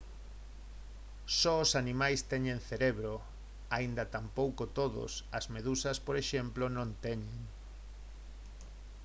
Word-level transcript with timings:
só 1.39 1.53
os 1.63 1.71
animais 1.81 2.19
teñen 2.31 2.59
cerebro 2.69 3.13
aínda 3.77 4.11
tampouco 4.15 4.63
todos; 4.77 5.11
as 5.39 5.45
medusas 5.55 5.97
por 6.05 6.15
exemplo 6.23 6.63
non 6.77 6.89
teñen 7.05 7.35